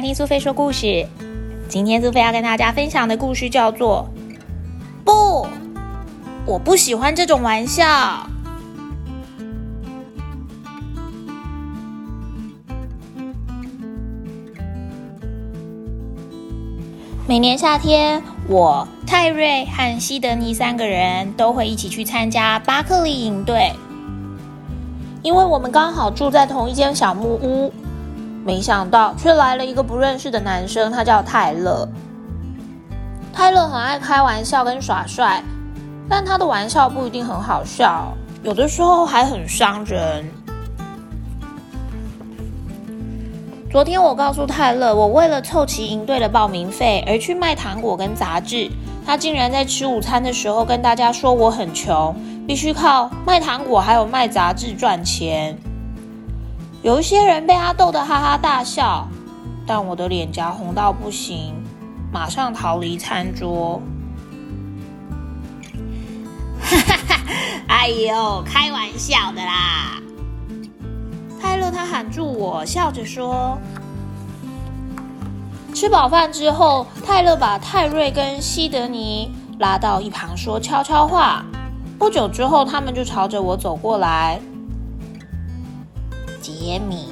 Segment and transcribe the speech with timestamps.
[0.00, 1.06] 听苏菲说故事。
[1.68, 4.08] 今天苏菲要跟大家分享的故事叫做
[5.04, 5.46] 《不，
[6.46, 7.84] 我不喜欢这种玩笑》。
[17.26, 23.72] 每年夏天，我泰瑞和西德尼三个人都会一起去参加巴克利营队，
[25.22, 27.72] 因为我们刚好住在同一间小木屋。
[28.48, 31.86] 没想到，却来了一个不认识的男生，他叫泰勒。
[33.30, 35.42] 泰勒很爱开玩笑跟耍帅，
[36.08, 38.10] 但他的玩笑不一定很好笑，
[38.42, 40.24] 有的时候还很伤人。
[43.70, 48.70] 昨天我告诉泰勒，我为了凑齐营队的报名费而去卖糖果跟杂志，
[49.04, 55.54] 他竟然在吃午餐的时候跟大家说我很穷，必须靠卖糖果还有卖杂志赚钱。
[56.82, 59.06] 有一些人被他逗得哈哈大笑，
[59.66, 61.54] 但我的脸颊红到不行，
[62.12, 63.82] 马上逃离餐桌。
[66.60, 67.20] 哈哈哈！
[67.66, 70.00] 哎呦，开玩笑的啦！
[71.40, 73.58] 泰勒他喊住我，笑着说。
[75.74, 81.44] 吃饱饭之后，泰勒把泰瑞跟西德尼拉到一旁说悄悄话。
[81.98, 84.40] 不久之后，他们就朝着我走过来。
[86.58, 87.06] 杰米，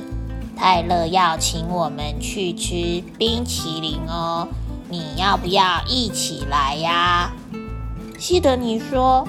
[0.57, 4.49] 泰勒要请我们去吃冰淇淋哦，
[4.89, 7.31] 你要不要一起来呀？
[8.19, 9.27] 西德尼说：“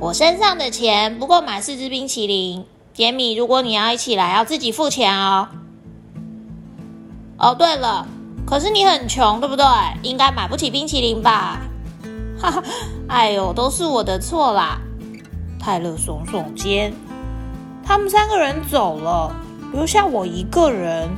[0.00, 2.64] 我身上的钱不够买四支冰淇淋。
[2.94, 5.48] 杰米，如果你要一起来，要自己付钱哦。
[7.36, 8.06] 哦，对了，
[8.46, 9.66] 可是你很穷，对不对？
[10.02, 11.60] 应该买不起冰淇淋吧？
[12.40, 12.62] 哈哈，
[13.06, 14.80] 哎呦，都是我的错啦！”
[15.60, 16.90] 泰勒耸耸肩。
[17.92, 19.30] 他们三个人走了，
[19.74, 21.10] 留下我一个人。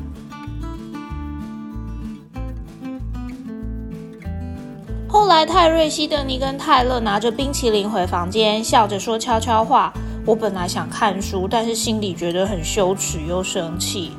[5.06, 9.92] 后来，泰瑞、西德尼跟泰勒拿着冰淇淋回房间，笑着说悄悄话。
[10.26, 14.10] 我本来想看书，但是心里觉得很羞耻又生气。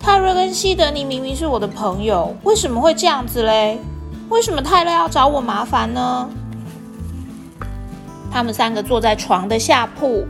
[0.00, 3.78] 泰瑞跟西德尼明明是我的朋友，为什么会这样子嘞？
[4.30, 6.28] 为什么泰勒要找我麻烦呢？
[8.32, 10.26] 他们三个坐在床的下铺。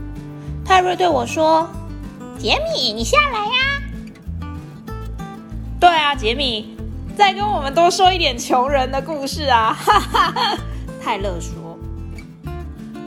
[0.68, 1.66] 泰瑞对我说
[2.38, 3.80] ：“杰米，你下来呀。”
[5.80, 6.76] 对啊，杰米，
[7.16, 9.74] 再跟我们多说一点穷人的故事啊！
[9.74, 10.58] 哈哈哈。
[11.02, 11.78] 泰勒说：“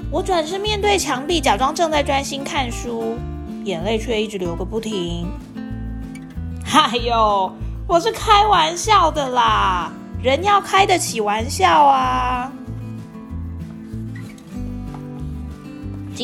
[0.09, 3.15] 我转身面对墙壁，假装正在专心看书，
[3.63, 5.31] 眼泪却一直流个不停。
[6.73, 7.53] 哎呦，
[7.87, 9.91] 我是开玩笑的啦，
[10.23, 12.51] 人要开得起玩笑啊。”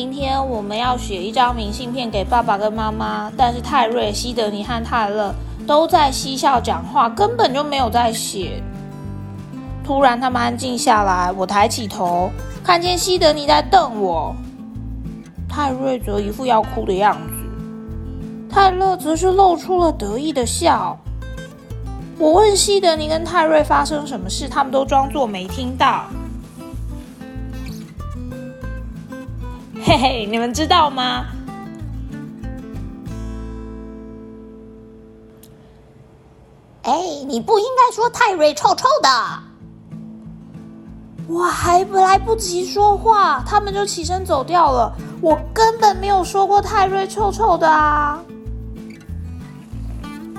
[0.00, 5.34] 今天我们要写一张明信片给爸爸跟妈妈，但是泰瑞、西德尼和泰勒
[5.66, 8.62] 都在嬉笑讲话，根本就没有在写。
[9.84, 12.30] 突然，他们安静下来，我抬起头，
[12.62, 14.32] 看见西德尼在瞪我，
[15.48, 20.96] 泰瑞则一副要哭的样子，泰勒则是露出了得意的笑。
[22.20, 26.04] 我问西德尼跟泰瑞发生什么事，他们都装作没听到。
[29.88, 31.24] 嘿嘿，你们知道吗？
[36.82, 36.92] 哎，
[37.26, 39.08] 你不应该说泰瑞臭臭的。
[41.26, 44.94] 我还来不及说话，他们就起身走掉了。
[45.22, 48.22] 我根本没有说过泰瑞臭臭的啊！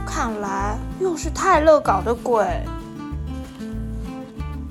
[0.05, 2.45] 看来又是泰勒搞的鬼。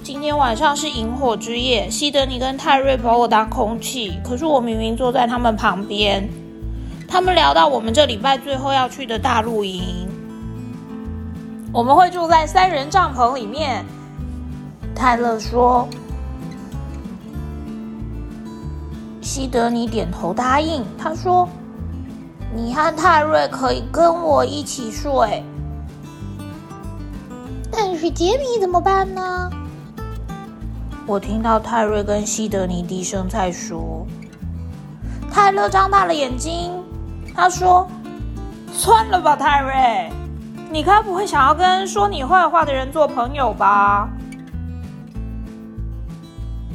[0.09, 6.27] 今天晚上是萤火之夜，西德尼跟泰瑞把我当空气，可是我明明坐在他们旁边。
[7.07, 10.09] 他们聊到我们这礼拜最后要去的大露营，
[11.75, 13.85] 我们会住在三人帐篷里面。
[14.95, 15.87] 泰勒说
[19.21, 21.47] ：“西德尼点头答应。”他说
[22.57, 25.45] ：“你和泰瑞可以跟我一起睡，
[27.71, 29.51] 但是杰米怎么办呢？”
[31.09, 34.07] 我听到泰瑞跟西德尼低声在说。
[35.33, 36.71] 泰勒张大了眼睛，
[37.35, 37.89] 他说
[38.71, 40.13] ：“算了吧，泰瑞，
[40.71, 44.07] 你该不会想要跟说你坏话的人做朋友吧？”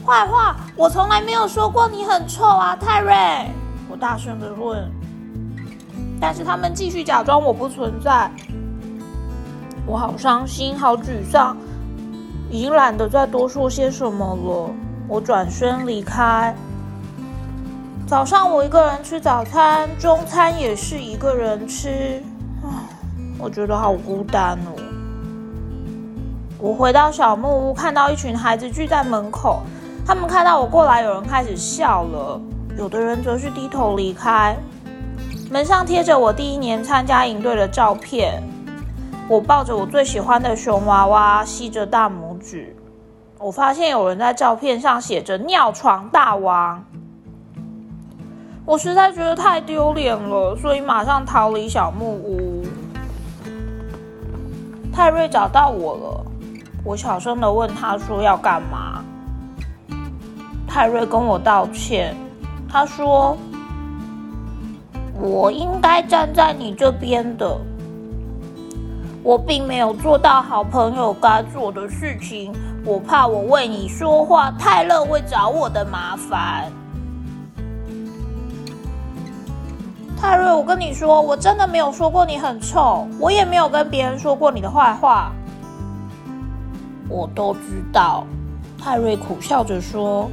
[0.03, 0.55] 坏话？
[0.75, 3.13] 我从来没有说过你很臭啊，泰瑞！
[3.87, 4.91] 我大声的问。
[6.19, 8.31] 但是他们继续假装我不存在，
[9.85, 11.55] 我好伤心，好沮丧。
[12.53, 14.69] 已经懒得再多说些什么了，
[15.07, 16.55] 我转身离开。
[18.05, 22.21] 早上我一个人吃早餐，中餐也是一个人吃。
[23.39, 24.77] 我觉得好孤单哦。
[26.59, 29.63] 我回到小木屋，看到一群孩子聚在门口，
[30.05, 32.39] 他们看到我过来，有人开始笑了，
[32.77, 34.55] 有的人则是低头离开。
[35.49, 38.43] 门上贴着我第一年参加营队的照片，
[39.29, 42.75] 我抱着我最喜欢的熊娃娃，吸着大拇指。
[43.39, 46.83] 我发现有人在照片上写着“尿床大王”，
[48.65, 52.63] 我实在觉得太丢脸了，所以马上逃离小木屋。
[54.91, 56.25] 泰瑞找到我了。
[56.85, 59.03] 我小声的问他说：“要干嘛？”
[60.67, 62.15] 泰瑞跟我道歉，
[62.69, 63.37] 他说
[65.19, 67.57] ：“我应该站在你这边的，
[69.23, 72.53] 我并没有做到好朋友该做的事情，
[72.85, 76.69] 我怕我为你说话，泰勒会找我的麻烦。”
[80.19, 85.31] 泰瑞，我跟你说，我真的没有说过你很臭，我也没有跟别人说过你的坏话。
[87.09, 88.25] 我都知道，
[88.77, 90.29] 泰瑞苦笑着说：“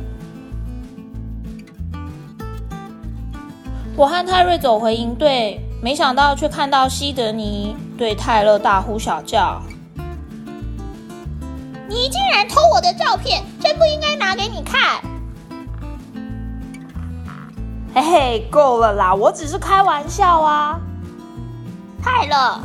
[3.96, 9.62] 我和泰瑞走回营队，没想到却看到西德尼对泰勒大呼小叫
[11.88, 15.00] ：‘你竟然偷我的照片，真不应该拿给你看！’
[17.94, 20.79] 嘿嘿，够了啦，我只是开玩笑啊，
[22.03, 22.61] 泰勒。”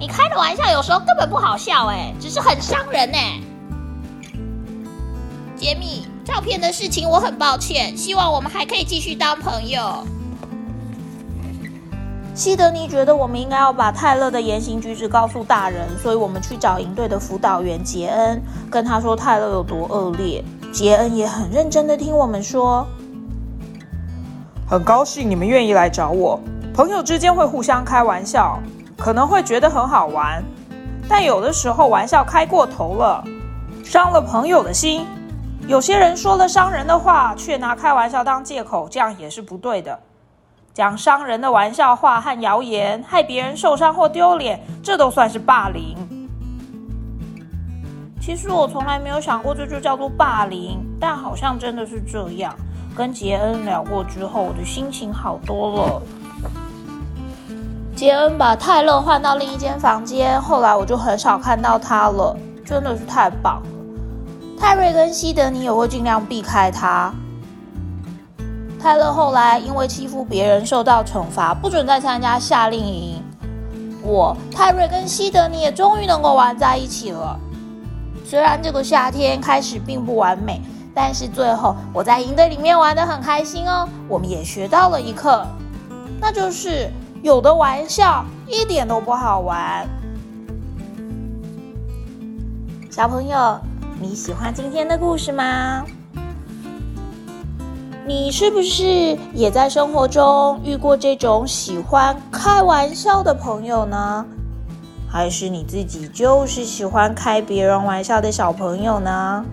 [0.00, 3.40] 你开的玩笑有时候根本不好笑哎，只是很伤人哎。
[5.56, 10.06] 杰米，照片的事情我很抱歉，希望我们还可以继续当朋友。
[12.38, 18.40] 西德尼觉得我们应该要把泰勒的言行举止告诉大人，所以我们去找营队的辅导员杰恩，
[18.70, 20.44] 跟他说泰勒有多恶劣。
[20.70, 22.86] 杰恩也很认真的听我们说，
[24.70, 26.38] 很高兴你们愿意来找我，
[26.72, 28.60] 朋友之间会互相开玩笑。
[28.96, 30.40] 可能会觉得很好玩，
[31.08, 33.24] 但有的时候玩笑开过头了，
[33.82, 35.04] 伤了朋友的心。
[35.66, 39.98] 有些人说了伤人的话，却拿开玩笑当借口，这样也是不对的。
[40.78, 45.96] 讲伤人的玩笑话和谣言，害别人受伤或丢脸，这都算是霸凌。
[48.20, 52.54] 其实我从来没有想过这就叫做霸凌，但好像真的是这样。
[52.96, 56.02] 跟杰恩聊过之后，我的心情好多了。
[57.96, 63.68] 杰恩把泰勒换到另一间房间，后来我就很少看到他了，真的是太棒了。
[64.56, 67.12] 泰瑞跟西德尼也会尽量避开他。
[68.80, 73.22] 泰勒后来因为欺负别人受到惩罚，不准再参加夏令营。
[74.02, 77.38] 我泰瑞跟西德尼也终于能够玩在一起了。
[78.24, 80.60] 虽然这个夏天开始并不完美，
[80.94, 83.88] 但是最后我在营队里面玩的很开心哦。
[84.08, 85.46] 我们也学到了一课，
[86.20, 86.90] 那就是。
[87.20, 89.84] 有的玩笑一点都不好玩。
[92.88, 93.58] 小朋友，
[94.00, 95.84] 你喜欢今天的故事吗？
[98.08, 104.24] 你是不是也在生活中遇过这种喜欢开玩笑的朋友呢？
[105.06, 109.44] 还是你自己就是喜欢开别人玩笑的小朋友呢？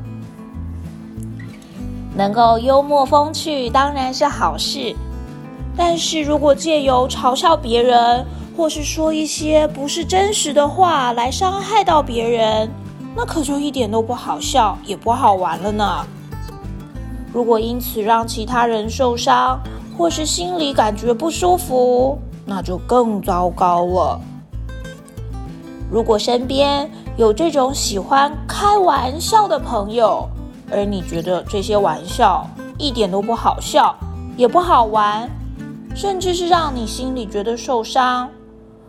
[2.16, 4.96] 能够幽默风趣当然是好事。
[5.76, 12.72] 但是如果借由嘲笑别人，或是说一些不是真实的话来伤害到别人，
[13.14, 16.08] 那可就一点都不好笑，也不好玩了呢。
[17.36, 19.60] 如果因此让其他人受伤，
[19.98, 24.22] 或是心里感觉不舒服，那就更糟糕了。
[25.92, 30.26] 如果身边有这种喜欢开玩笑的朋友，
[30.72, 33.94] 而你觉得这些玩笑一点都不好笑，
[34.38, 35.30] 也不好玩。
[35.94, 38.30] 甚至是让你心里觉得受伤，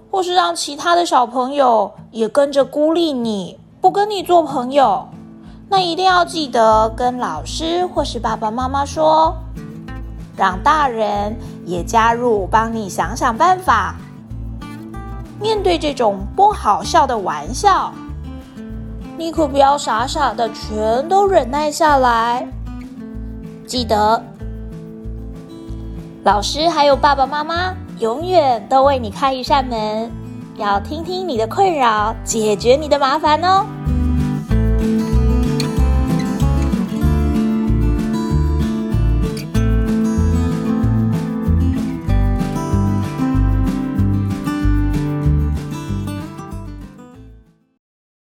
[0.09, 5.09] 或是让其他的小朋友也跟着孤立你，不跟你做朋友，
[5.69, 9.37] 那一定要记得跟老师或是爸爸妈妈说，
[10.37, 13.97] 让大人也加入，帮你想想办法。
[15.41, 17.93] 面对这种不好笑的玩笑，
[19.19, 22.47] 你可不要傻傻的全都忍耐下来，
[23.67, 24.23] 记得。
[26.23, 30.11] 老师还有爸爸妈妈，永远都为你开一扇门，
[30.57, 33.67] 要听听你的困扰，解决你的麻烦哦。